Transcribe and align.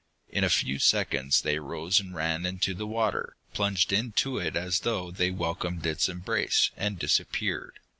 In 0.29 0.43
a 0.43 0.49
few 0.49 0.79
seconds 0.79 1.41
they 1.43 1.59
rose 1.59 1.99
and 1.99 2.15
ran 2.15 2.43
into 2.43 2.73
the 2.73 2.87
water, 2.87 3.35
plunged 3.53 3.93
into 3.93 4.39
it 4.39 4.55
as 4.55 4.79
though 4.79 5.11
they 5.11 5.29
welcomed 5.29 5.85
its 5.85 6.09
embrace, 6.09 6.71
and 6.75 6.97
disappeared. 6.97 7.77